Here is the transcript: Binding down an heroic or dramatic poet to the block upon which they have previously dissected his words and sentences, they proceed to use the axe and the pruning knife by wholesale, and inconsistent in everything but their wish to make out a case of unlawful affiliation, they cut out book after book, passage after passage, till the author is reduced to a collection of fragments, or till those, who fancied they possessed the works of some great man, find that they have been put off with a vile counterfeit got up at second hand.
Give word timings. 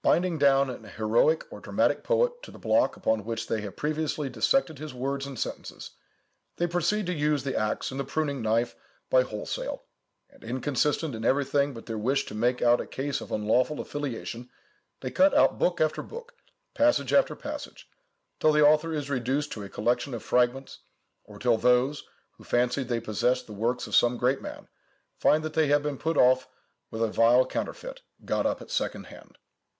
Binding 0.00 0.38
down 0.38 0.70
an 0.70 0.84
heroic 0.84 1.44
or 1.50 1.60
dramatic 1.60 2.02
poet 2.02 2.42
to 2.42 2.50
the 2.50 2.58
block 2.58 2.96
upon 2.96 3.26
which 3.26 3.46
they 3.46 3.60
have 3.60 3.76
previously 3.76 4.30
dissected 4.30 4.78
his 4.78 4.94
words 4.94 5.26
and 5.26 5.38
sentences, 5.38 5.90
they 6.56 6.66
proceed 6.66 7.04
to 7.06 7.12
use 7.12 7.42
the 7.44 7.54
axe 7.54 7.90
and 7.90 8.00
the 8.00 8.04
pruning 8.04 8.40
knife 8.40 8.74
by 9.10 9.20
wholesale, 9.22 9.84
and 10.30 10.42
inconsistent 10.42 11.14
in 11.14 11.26
everything 11.26 11.74
but 11.74 11.84
their 11.84 11.98
wish 11.98 12.24
to 12.26 12.34
make 12.34 12.62
out 12.62 12.80
a 12.80 12.86
case 12.86 13.20
of 13.20 13.30
unlawful 13.30 13.80
affiliation, 13.80 14.48
they 15.02 15.10
cut 15.10 15.34
out 15.34 15.58
book 15.58 15.78
after 15.78 16.02
book, 16.02 16.32
passage 16.72 17.12
after 17.12 17.36
passage, 17.36 17.86
till 18.40 18.52
the 18.52 18.64
author 18.66 18.94
is 18.94 19.10
reduced 19.10 19.52
to 19.52 19.62
a 19.62 19.68
collection 19.68 20.14
of 20.14 20.22
fragments, 20.22 20.78
or 21.24 21.38
till 21.38 21.58
those, 21.58 22.04
who 22.38 22.44
fancied 22.44 22.88
they 22.88 23.00
possessed 23.00 23.46
the 23.46 23.52
works 23.52 23.86
of 23.86 23.94
some 23.94 24.16
great 24.16 24.40
man, 24.40 24.68
find 25.18 25.44
that 25.44 25.52
they 25.52 25.66
have 25.66 25.82
been 25.82 25.98
put 25.98 26.16
off 26.16 26.48
with 26.90 27.02
a 27.02 27.08
vile 27.08 27.44
counterfeit 27.44 28.00
got 28.24 28.46
up 28.46 28.62
at 28.62 28.70
second 28.70 29.04
hand. 29.08 29.36